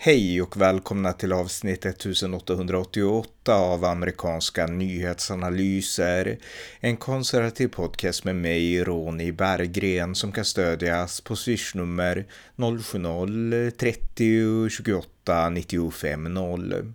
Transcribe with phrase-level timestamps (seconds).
[0.00, 6.38] Hej och välkomna till avsnitt 1888 av amerikanska nyhetsanalyser.
[6.80, 12.26] En konservativ podcast med mig, Ronny Berggren, som kan stödjas på swishnummer
[12.56, 16.92] 070-30 28 95 0.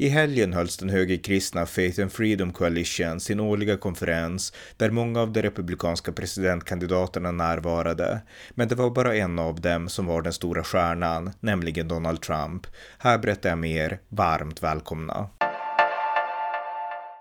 [0.00, 5.32] I helgen hölls den högerkristna Faith and Freedom Coalition sin årliga konferens där många av
[5.32, 8.20] de republikanska presidentkandidaterna närvarade.
[8.50, 12.66] Men det var bara en av dem som var den stora stjärnan, nämligen Donald Trump.
[12.98, 14.00] Här berättar jag mer.
[14.08, 15.28] Varmt välkomna!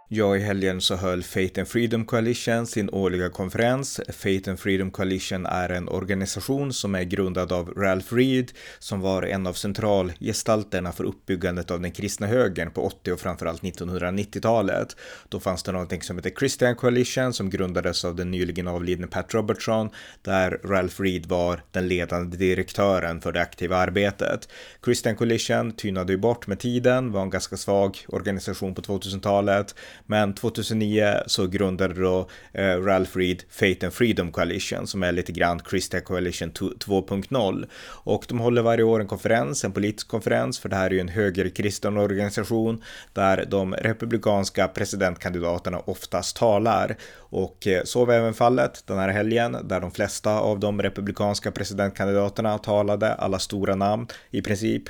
[0.10, 4.02] Ja, i helgen så höll Faith and Freedom Coalition sin årliga konferens.
[4.10, 9.24] Faith and Freedom Coalition är en organisation som är grundad av Ralph Reed som var
[9.24, 14.96] en av centralgestalterna för uppbyggandet av den kristna högern på 80 och framförallt 1990-talet.
[15.30, 19.34] Då fanns det någonting som heter Christian Coalition som grundades av den nyligen avlidne Pat
[19.34, 19.90] Robertson
[20.22, 24.50] där Ralph Reed var den ledande direktören för det aktiva arbetet.
[24.86, 29.76] Christian Coalition tynade ju bort med tiden, var en ganska svag organisation på 2000-talet
[30.08, 35.32] men 2009 så grundade då eh, Ralph Reed Faith and Freedom Coalition som är lite
[35.32, 40.70] grann Christian Coalition 2.0 och de håller varje år en konferens, en politisk konferens för
[40.70, 42.84] det här är ju en högerkristen organisation
[43.14, 46.98] där de republikanska presidentkandidaterna oftast talar.
[47.30, 51.52] Och eh, så var även fallet den här helgen där de flesta av de republikanska
[51.52, 54.84] presidentkandidaterna talade, alla stora namn i princip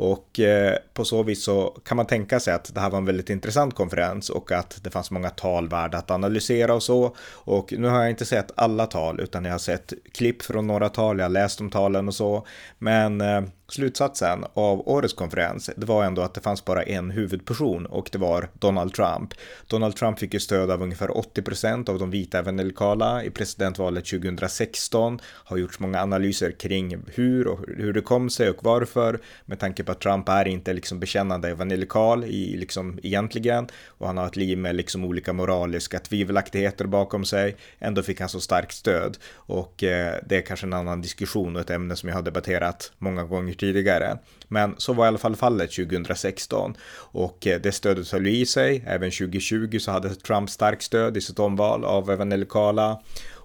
[0.00, 3.04] och eh, på så vis så kan man tänka sig att det här var en
[3.04, 7.16] väldigt intressant konferens och att det fanns många tal värda att analysera och så.
[7.32, 10.88] Och nu har jag inte sett alla tal utan jag har sett klipp från några
[10.88, 12.46] tal, jag har läst om talen och så.
[12.78, 17.86] Men eh, slutsatsen av årets konferens, det var ändå att det fanns bara en huvudperson
[17.86, 19.34] och det var Donald Trump.
[19.66, 24.04] Donald Trump fick ju stöd av ungefär 80 procent av de vita evangelikala i presidentvalet
[24.04, 25.18] 2016.
[25.24, 29.84] Har gjorts många analyser kring hur och hur det kom sig och varför med tanke
[29.84, 34.36] på att Trump är inte liksom bekännande evangelikal i liksom egentligen och han har ett
[34.36, 37.56] liv med liksom olika moraliska tvivelaktigheter bakom sig.
[37.78, 41.62] Ändå fick han så starkt stöd och eh, det är kanske en annan diskussion och
[41.62, 44.18] ett ämne som jag har debatterat många gånger tidigare.
[44.48, 48.84] Men så var i alla fall fallet 2016 och eh, det stödet höll i sig.
[48.86, 53.00] Även 2020 så hade Trump starkt stöd i sitt omval av evangelikala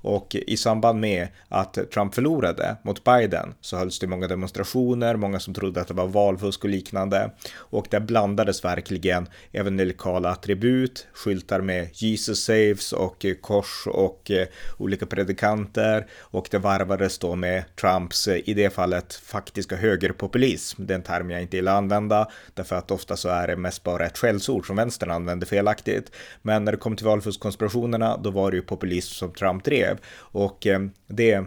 [0.05, 5.39] och i samband med att Trump förlorade mot Biden så hölls det många demonstrationer, många
[5.39, 7.31] som trodde att det var valfusk och liknande.
[7.55, 14.47] Och där blandades verkligen även lokala attribut, skyltar med Jesus saves och kors och eh,
[14.77, 16.07] olika predikanter.
[16.19, 20.85] Och det varvades då med Trumps, eh, i det fallet, faktiska högerpopulism.
[20.85, 23.55] Det är en term jag inte gillar att använda, därför att ofta så är det
[23.55, 26.11] mest bara ett skällsord som vänstern använder felaktigt.
[26.41, 30.00] Men när det kom till valfuskkonspirationerna, då var det ju populism som Trump drev skrev.
[30.19, 31.45] Och eh, det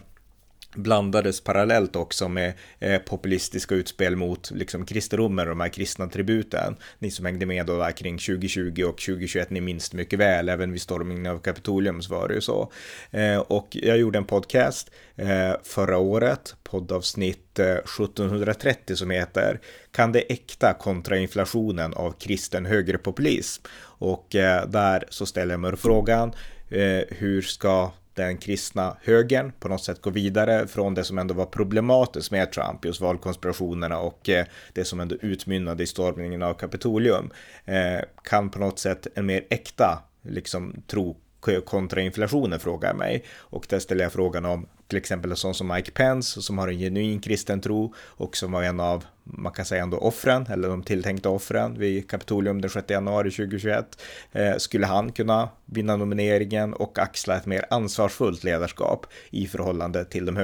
[0.74, 6.76] blandades parallellt också med eh, populistiska utspel mot liksom kristendomen och de här kristna tributen.
[6.98, 10.72] Ni som hängde med då där kring 2020 och 2021, ni minns mycket väl, även
[10.72, 12.72] vid stormningen av Kapitolium så var det ju så.
[13.10, 19.60] Eh, och jag gjorde en podcast eh, förra året, poddavsnitt eh, 1730 som heter
[19.92, 23.62] Kan det äkta kontra inflationen av kristen högerpopulism?
[24.00, 26.32] Och eh, där så ställer jag mig frågan
[26.70, 31.34] eh, hur ska den kristna högern på något sätt gå vidare från det som ändå
[31.34, 36.54] var problematiskt med Trump, just valkonspirationerna och eh, det som ändå utmynnade i stormningen av
[36.54, 37.30] Kapitolium.
[37.64, 41.16] Eh, kan på något sätt en mer äkta liksom tro
[41.64, 43.24] kontra inflationen frågar jag mig.
[43.36, 46.68] Och där ställer jag frågan om till exempel en sån som Mike Pence som har
[46.68, 50.68] en genuin kristen tro och som var en av man kan säga ändå offren, eller
[50.68, 54.02] de tilltänkta offren vid Kapitolium den 6 januari 2021.
[54.32, 60.26] Eh, skulle han kunna vinna nomineringen och axla ett mer ansvarsfullt ledarskap i förhållande till
[60.26, 60.36] de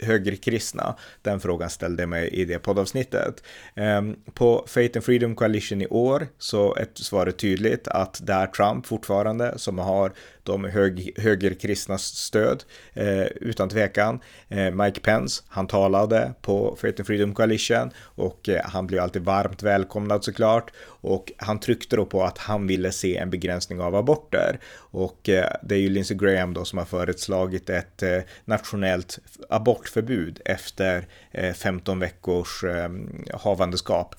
[0.00, 0.96] högerkristna?
[1.22, 3.42] Den frågan ställde jag mig i det poddavsnittet.
[3.74, 4.02] Eh,
[4.34, 8.86] på Faith and Freedom Coalition i år så är svaret tydligt att det är Trump
[8.86, 14.20] fortfarande som har de hög, högerkristnas stöd eh, utan tvekan veckan.
[14.48, 19.24] Eh, Mike Pence, han talade på Faith and Freedom Coalition och eh, han blev alltid
[19.24, 20.70] varmt välkomnad såklart
[21.02, 24.58] och han tryckte då på att han ville se en begränsning av aborter.
[24.74, 29.18] Och eh, det är ju Lindsey Graham då som har föreslagit ett eh, nationellt
[29.48, 34.14] abortförbud efter eh, 15 veckors ehm, havandeskap.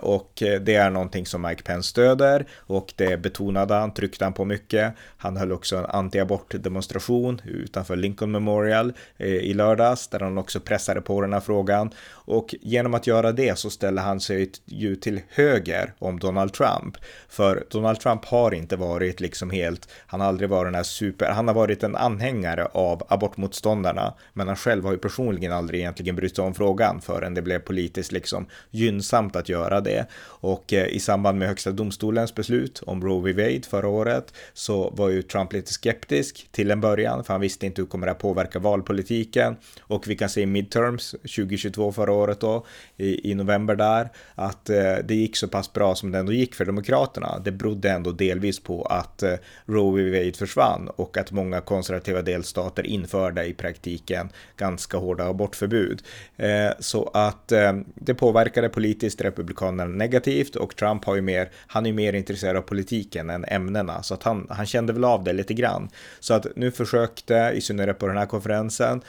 [0.00, 2.46] Och det är någonting som Mike Pence stöder.
[2.56, 4.94] Och det betonade han, tryckte han på mycket.
[5.16, 11.20] Han höll också en antiabortdemonstration utanför Lincoln Memorial i lördags där han också pressade på
[11.20, 11.90] den här frågan.
[12.10, 16.96] Och genom att göra det så ställer han sig ju till höger om Donald Trump.
[17.28, 21.30] För Donald Trump har inte varit liksom helt, han har aldrig varit den här super,
[21.30, 26.16] han har varit en anhängare av abortmotståndarna, men han själv har ju personligen aldrig egentligen
[26.16, 30.06] brytt sig om frågan förrän det blev politiskt liksom gynnsamt att göra det.
[30.24, 33.32] Och eh, i samband med högsta domstolens beslut om Roe v.
[33.32, 37.66] Wade förra året så var ju Trump lite skeptisk till en början, för han visste
[37.66, 39.56] inte hur kommer det här påverka valpolitiken.
[39.80, 42.66] Och vi kan se i midterms 2022 förra året då,
[42.96, 46.54] i, i november där, att eh, det gick så pass bra som det ändå gick
[46.54, 47.38] för Demokraterna.
[47.44, 49.34] Det berodde ändå delvis på att eh,
[49.66, 50.18] Roe v.
[50.18, 56.02] Wade försvann och att många konservativa delstater införde i praktiken ganska hårda abortförbud.
[56.36, 61.86] Eh, så att eh, det påverkade politiskt Republikanerna negativt och Trump har ju mer, han
[61.86, 65.32] är mer intresserad av politiken än ämnena så att han, han kände väl av det
[65.32, 65.88] lite grann.
[66.20, 69.00] Så att nu försökte, i synnerhet på den här konferensen,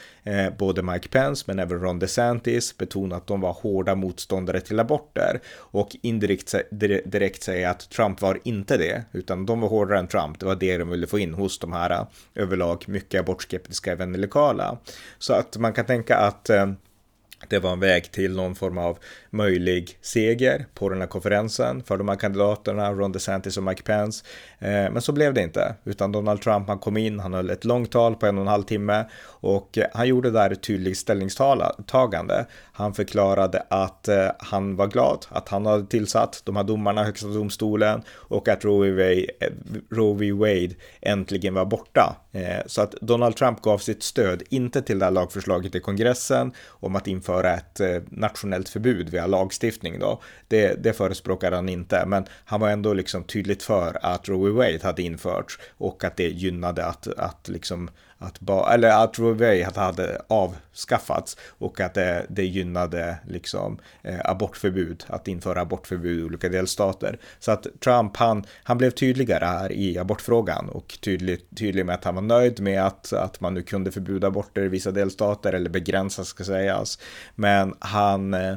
[0.57, 5.39] både Mike Pence men även Ron DeSantis betona att de var hårda motståndare till aborter
[5.57, 6.55] och indirekt
[7.05, 10.39] direkt säga att Trump var inte det, utan de var hårdare än Trump.
[10.39, 14.77] Det var det de ville få in hos de här eh, överlag mycket abortskeptiska evangelikala.
[15.19, 16.71] Så att man kan tänka att eh,
[17.49, 18.97] det var en väg till någon form av
[19.29, 24.25] möjlig seger på den här konferensen för de här kandidaterna, Ron DeSantis och Mike Pence.
[24.59, 27.65] Eh, men så blev det inte, utan Donald Trump han kom in, han höll ett
[27.65, 30.97] långt tal på en och en halv timme och eh, han gjorde där ett tydligt
[30.97, 32.45] ställningstagande.
[32.73, 37.27] Han förklarade att eh, han var glad att han hade tillsatt de här domarna, högsta
[37.27, 40.31] domstolen och att Roe v.
[40.31, 42.15] Wade äntligen var borta.
[42.65, 46.95] Så att Donald Trump gav sitt stöd, inte till det här lagförslaget i kongressen om
[46.95, 50.21] att införa ett eh, nationellt förbud via lagstiftning då.
[50.47, 54.51] Det, det förespråkar han inte, men han var ändå liksom tydligt för att Roe.
[54.51, 57.89] Wade hade införts och att det gynnade att, att liksom
[58.23, 59.65] att, ba, eller att Roe v.
[59.75, 66.49] hade avskaffats och att det, det gynnade liksom eh, abortförbud, att införa abortförbud i olika
[66.49, 67.19] delstater.
[67.39, 72.03] Så att Trump, han, han blev tydligare här i abortfrågan och tydlig, tydlig med att
[72.03, 75.69] han var nöjd med att, att man nu kunde förbjuda aborter i vissa delstater eller
[75.69, 76.99] begränsa ska sägas.
[77.35, 78.55] Men han, eh,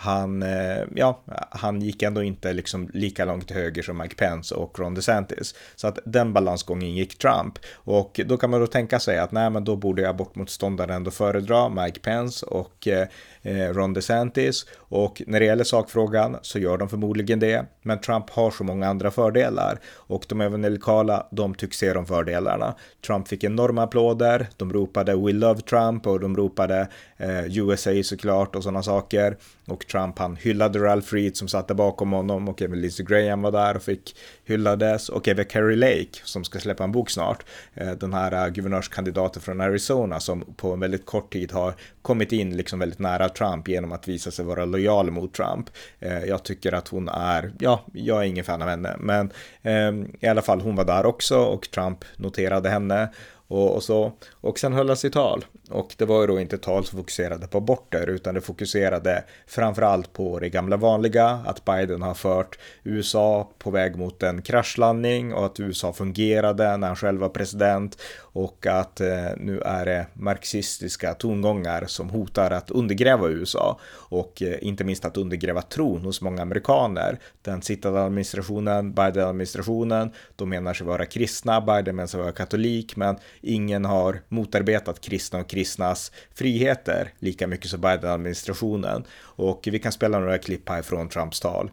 [0.00, 4.54] han, eh, ja, han gick ändå inte liksom lika långt till höger som Mike Pence
[4.54, 5.54] och Ron DeSantis.
[5.76, 7.58] Så att den balansgången gick Trump.
[7.74, 11.68] Och då kan man då tänka sig att nej, men då borde abortmotståndaren ändå föredra
[11.68, 13.08] Mike Pence och eh,
[13.42, 14.66] eh, Ron DeSantis.
[14.78, 17.64] Och när det gäller sakfrågan så gör de förmodligen det.
[17.82, 22.74] Men Trump har så många andra fördelar och de evangelikala, de tycks se de fördelarna.
[23.06, 24.46] Trump fick enorma applåder.
[24.56, 29.36] De ropade “We love Trump” och de ropade eh, “USA” såklart och sådana saker.
[29.70, 33.42] Och Trump han hyllade Ralph Reed som satt där bakom honom och även Lindsey Graham
[33.42, 34.16] var där och fick
[34.48, 37.44] hyllades och även Carrie Lake som ska släppa en bok snart.
[37.74, 42.32] Eh, den här eh, guvernörskandidaten från Arizona som på en väldigt kort tid har kommit
[42.32, 45.70] in liksom väldigt nära Trump genom att visa sig vara lojal mot Trump.
[45.98, 50.16] Eh, jag tycker att hon är, ja, jag är ingen fan av henne, men ehm,
[50.20, 53.08] i alla fall hon var där också och Trump noterade henne
[53.48, 54.12] och, och, så.
[54.30, 55.44] Och sen höll han sitt tal.
[55.70, 60.12] Och det var ju då inte tal som fokuserade på aborter utan det fokuserade framförallt
[60.12, 65.46] på det gamla vanliga att Biden har fört USA på väg mot en kraschlandning och
[65.46, 71.14] att USA fungerade när han själv var president och att eh, nu är det marxistiska
[71.14, 76.42] tongångar som hotar att undergräva USA och eh, inte minst att undergräva tron hos många
[76.42, 77.18] amerikaner.
[77.42, 83.16] Den sittande administrationen, Biden-administrationen, de menar sig vara kristna, Biden menar sig vara katolik, men
[83.40, 89.04] ingen har motarbetat kristna och kristnas friheter lika mycket som Biden-administrationen.
[89.20, 91.70] Och vi kan spela några klipp här från Trumps tal.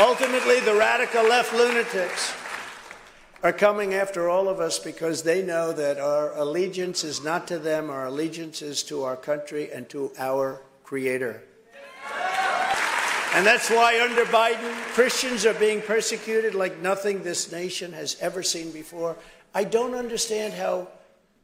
[0.00, 2.32] Ultimately the radical left lunatics
[3.42, 7.58] are coming after all of us because they know that our allegiance is not to
[7.58, 11.42] them, our allegiance is to our country and to our Creator.
[13.34, 18.42] And that's why under Biden, Christians are being persecuted like nothing this nation has ever
[18.42, 19.18] seen before.
[19.54, 20.88] I don't understand how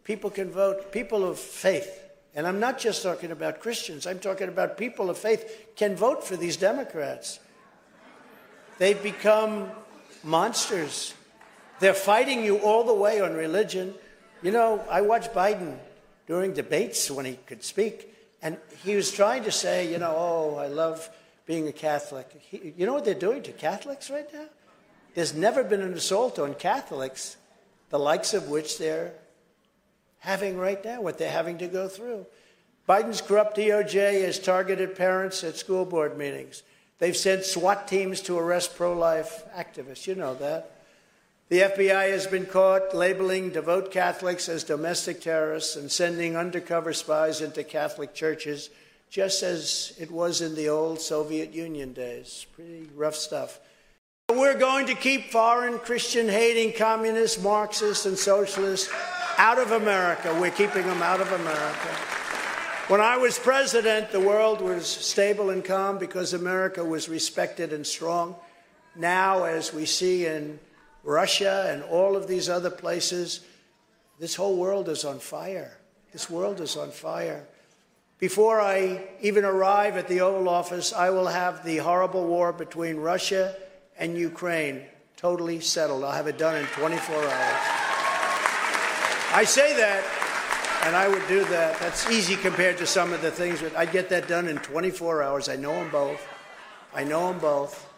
[0.02, 2.00] people can vote, people of faith,
[2.34, 6.24] and I'm not just talking about Christians, I'm talking about people of faith, can vote
[6.24, 7.40] for these Democrats.
[8.78, 9.70] They've become
[10.22, 11.14] monsters.
[11.80, 13.94] They're fighting you all the way on religion.
[14.42, 15.76] You know, I watched Biden
[16.26, 20.56] during debates when he could speak, and he was trying to say, you know, oh,
[20.56, 21.08] I love
[21.46, 22.28] being a Catholic.
[22.40, 24.46] He, you know what they're doing to Catholics right now?
[25.14, 27.36] There's never been an assault on Catholics
[27.90, 29.12] the likes of which they're
[30.18, 32.26] having right now, what they're having to go through.
[32.88, 36.62] Biden's corrupt DOJ has targeted parents at school board meetings.
[36.98, 40.06] They've sent SWAT teams to arrest pro life activists.
[40.06, 40.70] You know that.
[41.48, 47.40] The FBI has been caught labeling devout Catholics as domestic terrorists and sending undercover spies
[47.40, 48.70] into Catholic churches
[49.10, 52.46] just as it was in the old Soviet Union days.
[52.54, 53.60] Pretty rough stuff.
[54.28, 58.92] We're going to keep foreign Christian hating communists, Marxists, and socialists
[59.38, 60.36] out of America.
[60.40, 62.15] We're keeping them out of America.
[62.88, 67.84] When I was president, the world was stable and calm because America was respected and
[67.84, 68.36] strong.
[68.94, 70.60] Now, as we see in
[71.02, 73.40] Russia and all of these other places,
[74.20, 75.76] this whole world is on fire.
[76.12, 77.48] This world is on fire.
[78.20, 82.98] Before I even arrive at the Oval Office, I will have the horrible war between
[82.98, 83.56] Russia
[83.98, 84.82] and Ukraine
[85.16, 86.04] totally settled.
[86.04, 87.60] I'll have it done in 24 hours.
[89.34, 90.04] I say that,
[90.86, 91.80] and I would do that.
[91.80, 93.60] That's easy compared to some of the things.
[93.60, 95.48] But I'd get that done in 24 hours.
[95.48, 96.24] I know them both.
[96.94, 97.92] I know them both.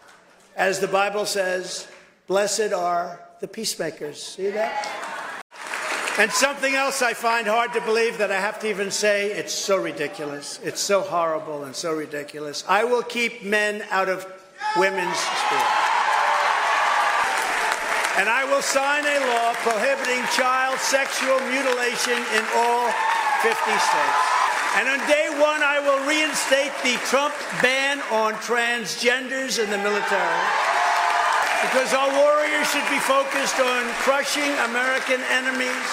[0.57, 1.87] As the Bible says,
[2.27, 4.23] blessed are the peacemakers.
[4.23, 5.45] See that?
[6.19, 9.53] And something else I find hard to believe that I have to even say, it's
[9.53, 10.59] so ridiculous.
[10.65, 12.65] It's so horrible and so ridiculous.
[12.67, 14.27] I will keep men out of
[14.79, 15.88] women's sports.
[18.19, 22.91] And I will sign a law prohibiting child sexual mutilation in all
[23.47, 24.23] 50 states.
[24.75, 27.31] And on day one, I will reinstate the Trump
[27.63, 30.43] ban on transgenders in the military.
[31.63, 35.87] Because our warriors should be focused on crushing American enemies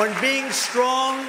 [0.00, 1.28] on being strong,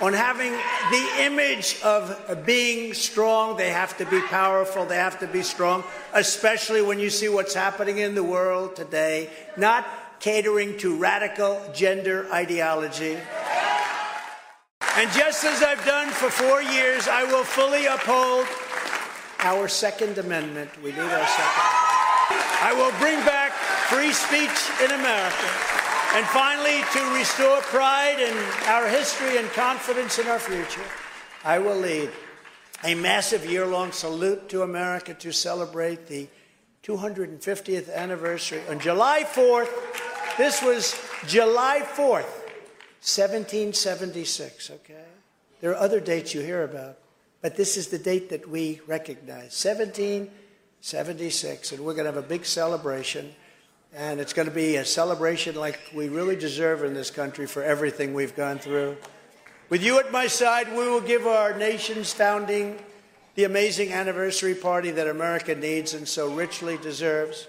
[0.00, 3.56] on having the image of being strong.
[3.56, 7.54] They have to be powerful, they have to be strong, especially when you see what's
[7.54, 9.86] happening in the world today, not
[10.20, 13.18] catering to radical gender ideology.
[14.96, 18.46] And just as I've done for four years, I will fully uphold
[19.40, 20.70] our Second Amendment.
[20.82, 21.66] We need our second.
[22.62, 23.52] I will bring back
[23.92, 25.75] free speech in America.
[26.14, 28.36] And finally, to restore pride in
[28.68, 30.84] our history and confidence in our future,
[31.44, 32.10] I will lead
[32.84, 36.28] a massive year long salute to America to celebrate the
[36.82, 38.62] 250th anniversary.
[38.70, 39.68] On July 4th,
[40.38, 40.94] this was
[41.26, 42.30] July 4th,
[43.02, 45.04] 1776, okay?
[45.60, 46.98] There are other dates you hear about,
[47.40, 52.26] but this is the date that we recognize 1776, and we're going to have a
[52.26, 53.34] big celebration.
[53.94, 57.62] And it's going to be a celebration like we really deserve in this country for
[57.62, 58.96] everything we've gone through.
[59.68, 62.78] With you at my side, we will give our nation's founding
[63.34, 67.48] the amazing anniversary party that America needs and so richly deserves.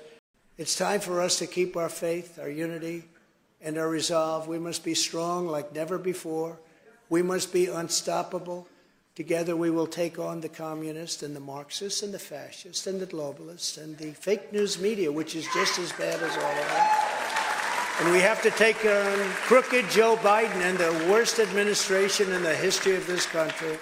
[0.57, 3.03] It's time for us to keep our faith, our unity,
[3.61, 4.47] and our resolve.
[4.47, 6.59] We must be strong like never before.
[7.09, 8.67] We must be unstoppable.
[9.17, 13.07] Together we will take on the communists and the Marxists and the fascists and the
[13.07, 16.87] globalists and the fake news media, which is just as bad as all of them.
[17.99, 22.53] And we have to take on crooked Joe Biden and the worst administration in the
[22.53, 23.79] history of this country.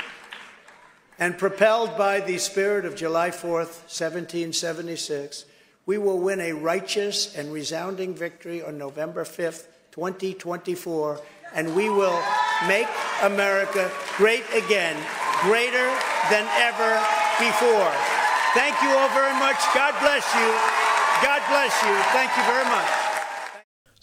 [1.20, 5.44] And propelled by the spirit of July 4th, 1776,
[5.86, 11.20] we will win a righteous and resounding victory on November 5th, 2024,
[11.54, 12.24] and we will
[12.70, 12.88] make
[13.22, 14.96] America great again
[15.42, 15.88] greater
[16.30, 16.92] than ever
[17.40, 17.92] before.
[18.54, 19.60] Thank you all very much.
[19.76, 20.48] God bless you.
[21.24, 21.96] God bless you.
[22.14, 23.05] Thank you very much.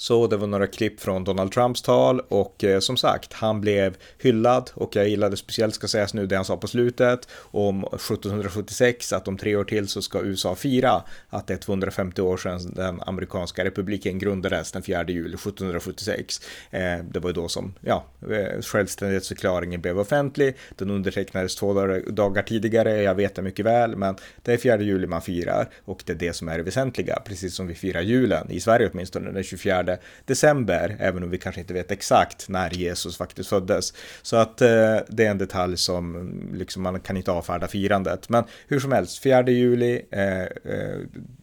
[0.03, 3.97] Så det var några klipp från Donald Trumps tal och eh, som sagt, han blev
[4.19, 9.13] hyllad och jag gillade speciellt ska sägas nu det han sa på slutet om 1776
[9.13, 12.75] att om tre år till så ska USA fira att det är 250 år sedan
[12.75, 16.41] den amerikanska republiken grundades den 4 juli 1776.
[16.71, 16.81] Eh,
[17.11, 20.57] det var ju då som ja, eh, självständighetsförklaringen blev offentlig.
[20.77, 21.75] Den undertecknades två
[22.07, 26.03] dagar tidigare, jag vet det mycket väl, men det är 4 juli man firar och
[26.07, 29.31] det är det som är det väsentliga, precis som vi firar julen i Sverige åtminstone
[29.31, 29.92] den 24
[30.25, 33.95] december, även om vi kanske inte vet exakt när Jesus faktiskt föddes.
[34.23, 38.29] Så att eh, det är en detalj som liksom, man kan inte avfärda firandet.
[38.29, 40.99] Men hur som helst, 4 juli eh, eh,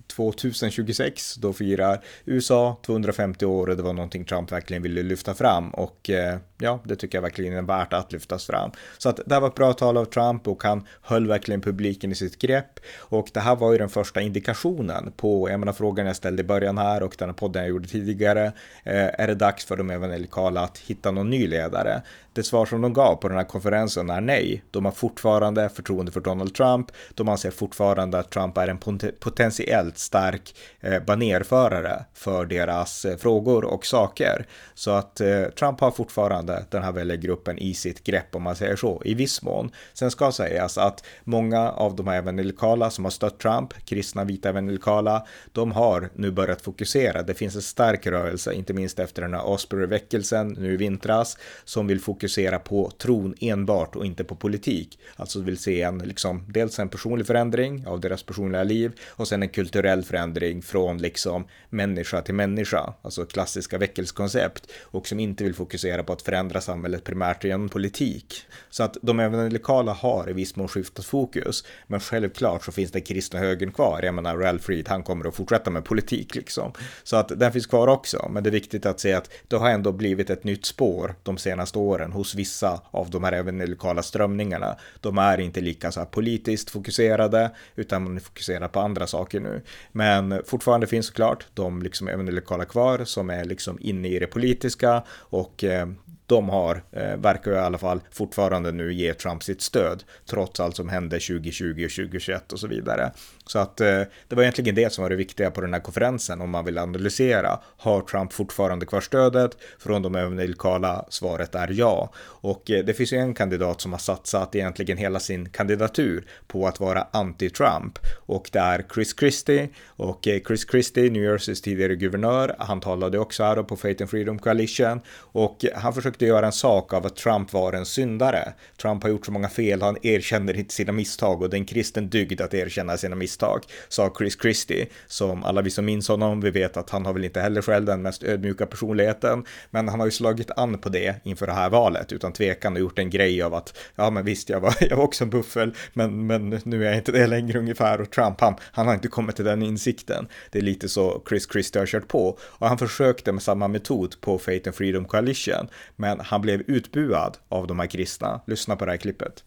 [0.09, 5.69] 2026, då firar USA 250 år och det var någonting Trump verkligen ville lyfta fram
[5.69, 8.71] och eh, ja, det tycker jag verkligen är värt att lyftas fram.
[8.97, 12.11] Så att det här var ett bra tal av Trump och han höll verkligen publiken
[12.11, 16.05] i sitt grepp och det här var ju den första indikationen på, jag menar frågan
[16.05, 18.45] jag ställde i början här och den här podden jag gjorde tidigare,
[18.83, 22.01] eh, är det dags för de evangelikala att hitta någon ny ledare?
[22.39, 24.63] Det svar som de gav på den här konferensen är nej.
[24.71, 26.91] De har fortfarande förtroende för Donald Trump.
[27.13, 28.77] De anser fortfarande att Trump är en
[29.19, 34.45] potentiellt stark eh, banerförare för deras eh, frågor och saker.
[34.73, 38.75] Så att eh, Trump har fortfarande den här väljargruppen i sitt grepp om man säger
[38.75, 39.71] så, i viss mån.
[39.93, 44.49] Sen ska sägas att många av de här evangelikala som har stött Trump, kristna vita
[44.49, 47.23] evangelikala, de har nu börjat fokusera.
[47.23, 51.87] Det finns en stark rörelse, inte minst efter den här Osbury-väckelsen nu i vintras, som
[51.87, 54.99] vill fokusera fokusera på tron enbart och inte på politik.
[55.15, 59.43] Alltså vill se en, liksom, dels en personlig förändring av deras personliga liv och sen
[59.43, 65.53] en kulturell förändring från liksom människa till människa, alltså klassiska väckelsekoncept och som inte vill
[65.53, 68.33] fokusera på att förändra samhället primärt genom politik.
[68.69, 73.01] Så att de evangelikala har i viss mån skiftat fokus, men självklart så finns den
[73.01, 74.01] kristna högern kvar.
[74.03, 76.71] Jag menar, Ralph Reed, han kommer att fortsätta med politik liksom.
[77.03, 79.69] Så att den finns kvar också, men det är viktigt att se att det har
[79.69, 84.77] ändå blivit ett nytt spår de senaste åren hos vissa av de här evangelikala strömningarna.
[85.01, 89.61] De är inte lika så här politiskt fokuserade, utan man fokuserar på andra saker nu.
[89.91, 95.03] Men fortfarande finns såklart de liksom evangelikala kvar som är liksom inne i det politiska
[95.09, 95.87] och eh,
[96.29, 100.75] de har, eh, verkar i alla fall fortfarande nu ge Trump sitt stöd, trots allt
[100.75, 103.11] som hände 2020 och 2021 och så vidare.
[103.45, 106.41] Så att eh, det var egentligen det som var det viktiga på den här konferensen
[106.41, 107.59] om man vill analysera.
[107.77, 109.57] Har Trump fortfarande kvar stödet?
[109.79, 112.11] Från de lokala svaret är ja.
[112.19, 116.67] Och eh, det finns ju en kandidat som har satsat egentligen hela sin kandidatur på
[116.67, 121.95] att vara anti-Trump och det är Chris Christie och eh, Chris Christie, New Jerseys tidigare
[121.95, 126.45] guvernör, han talade också här på Faith and Freedom Coalition och eh, han försökte göra
[126.45, 128.53] en sak av att Trump var en syndare.
[128.81, 131.65] Trump har gjort så många fel, han erkänner inte sina misstag och det är en
[131.65, 136.07] kristen dygd att erkänna sina misstag misstag, sa Chris Christie, som alla vi som minns
[136.07, 139.87] honom, vi vet att han har väl inte heller själv den mest ödmjuka personligheten, men
[139.87, 142.99] han har ju slagit an på det inför det här valet, utan tvekan och gjort
[142.99, 146.27] en grej av att, ja men visst, jag var, jag var också en buffel, men,
[146.27, 149.35] men nu är jag inte det längre ungefär, och Trump, han, han har inte kommit
[149.35, 150.27] till den insikten.
[150.51, 154.21] Det är lite så Chris Christie har kört på, och han försökte med samma metod
[154.21, 158.41] på Faith and Freedom Coalition, men han blev utbuad av de här kristna.
[158.47, 159.43] Lyssna på det här klippet.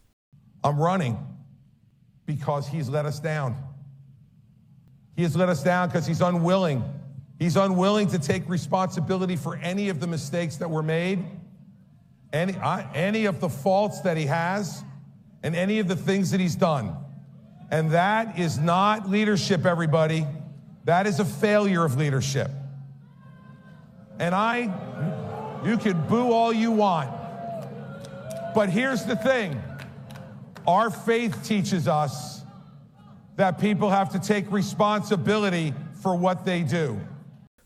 [0.62, 1.16] I'm running
[2.26, 3.54] because he's let us down.
[5.16, 6.82] He has let us down because he's unwilling.
[7.38, 11.24] He's unwilling to take responsibility for any of the mistakes that were made,
[12.32, 14.84] any, uh, any of the faults that he has,
[15.42, 16.96] and any of the things that he's done.
[17.70, 20.26] And that is not leadership, everybody.
[20.84, 22.50] That is a failure of leadership.
[24.18, 24.66] And I,
[25.64, 27.10] you can boo all you want.
[28.54, 29.60] But here's the thing
[30.66, 32.42] our faith teaches us
[33.36, 37.00] that people have to take responsibility for what they do.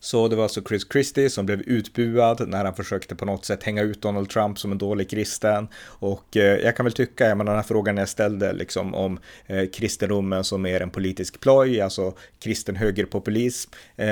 [0.00, 3.62] Så det var alltså Chris Christie som blev utbuad när han försökte på något sätt
[3.62, 5.68] hänga ut Donald Trump som en dålig kristen.
[5.84, 9.18] Och eh, jag kan väl tycka, jag menar den här frågan jag ställde liksom om
[9.46, 13.70] eh, kristendomen som är en politisk ploj, alltså kristen högerpopulism.
[13.96, 14.08] Eh,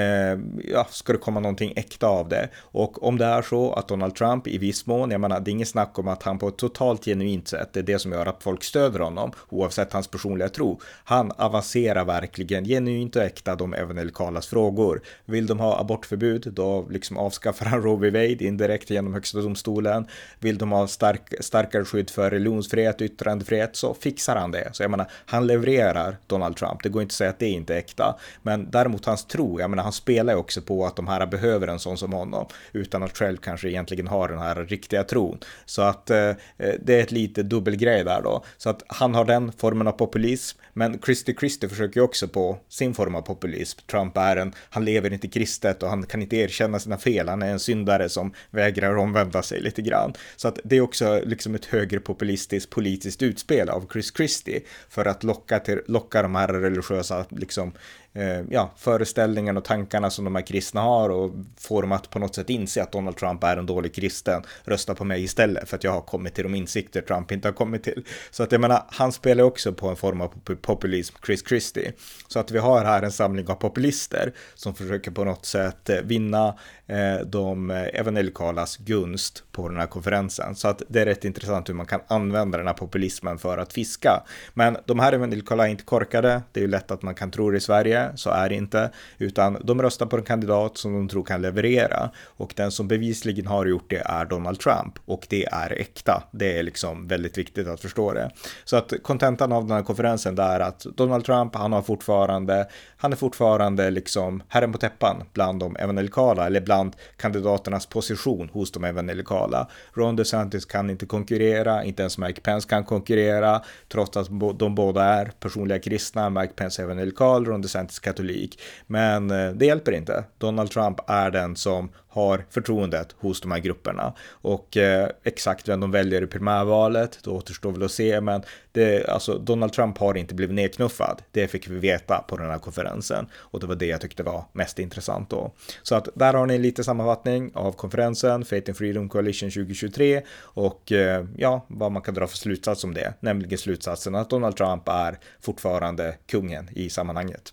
[0.65, 2.49] ja, ska det komma någonting äkta av det?
[2.59, 5.53] Och om det är så att Donald Trump i viss mån, jag menar det är
[5.53, 8.27] inget snack om att han på ett totalt genuint sätt, det är det som gör
[8.27, 10.81] att folk stöder honom, oavsett hans personliga tro.
[11.05, 15.03] Han avancerar verkligen genuint och äkta de evangelikalas frågor.
[15.25, 18.11] Vill de ha abortförbud, då liksom avskaffar han Roe v.
[18.11, 20.07] Wade indirekt genom högsta domstolen.
[20.41, 24.69] Vill de ha stark, starkare skydd för religionsfrihet och yttrandefrihet så fixar han det.
[24.73, 26.83] Så jag menar, han levererar Donald Trump.
[26.83, 28.19] Det går inte att säga att det inte är äkta.
[28.43, 31.69] Men däremot hans tro, jag menar, han spelar ju också på att de här behöver
[31.69, 35.39] en sån som honom utan att själv kanske egentligen har den här riktiga tron.
[35.65, 38.45] Så att eh, det är ett lite dubbelgrej där då.
[38.57, 42.59] Så att han har den formen av populism, men Christie Christie försöker ju också på
[42.69, 43.81] sin form av populism.
[43.91, 47.29] Trump är en, han lever inte kristet livet och han kan inte erkänna sina fel.
[47.29, 50.15] Han är en syndare som vägrar omvända sig lite grann.
[50.37, 55.25] Så att det är också liksom ett högerpopulistiskt politiskt utspel av Chris Christie för att
[55.25, 57.73] locka, till, locka de här religiösa liksom,
[58.15, 62.19] eh, ja, föreställningen och tankarna som de här kristna har och få dem att på
[62.19, 65.77] något sätt inse att Donald Trump är en dålig kristen, rösta på mig istället för
[65.77, 68.05] att jag har kommit till de insikter Trump inte har kommit till.
[68.31, 70.29] Så att jag menar, han spelar också på en form av
[70.61, 71.93] populism, Chris Christie.
[72.29, 75.97] Så att vi har här en samling av populister som försöker på något sätt eh,
[76.03, 76.55] vinna
[76.87, 80.55] eh, de eh, evangelikalas gunst på den här konferensen.
[80.55, 83.73] Så att det är rätt intressant hur man kan använda den här populismen för att
[83.73, 84.23] fiska.
[84.55, 86.43] Men de här evangelikala är inte korkade.
[86.53, 88.91] Det är ju lätt att man kan tro det i Sverige så är det inte,
[89.19, 93.47] utan de röstar på en kandidat som de tror kan leverera och den som bevisligen
[93.47, 96.23] har gjort det är Donald Trump och det är äkta.
[96.33, 98.31] Det är liksom väldigt viktigt att förstå det.
[98.65, 103.13] Så att kontentan av den här konferensen är att Donald Trump, han har fortfarande, han
[103.13, 108.85] är fortfarande liksom herren på täppan bland de evangelikala eller bland kandidaternas position hos de
[108.85, 109.69] evangelikala.
[109.95, 114.29] Ron DeSantis kan inte konkurrera, inte ens Mike Pence kan konkurrera, trots att
[114.59, 116.31] de båda är personliga kristna.
[116.31, 118.61] Mike Pence är evangelikal, Ron DeSantis katolik.
[118.87, 120.25] Men eh, det hjälper inte.
[120.39, 124.13] Donald Trump är den som har förtroendet hos de här grupperna.
[124.31, 129.09] Och eh, exakt vem de väljer i primärvalet, det återstår väl att se, men det,
[129.09, 131.23] alltså, Donald Trump har inte blivit nedknuffad.
[131.31, 134.45] Det fick vi veta på den här konferensen och det var det jag tyckte var
[134.53, 135.53] mest intressant då.
[135.83, 140.93] Så att där har ni lite sammanfattning av konferensen, Faith and Freedom Coalition 2023 och
[140.93, 144.89] eh, ja, vad man kan dra för slutsats om det, nämligen slutsatsen att Donald Trump
[144.89, 147.53] är fortfarande kungen i sammanhanget.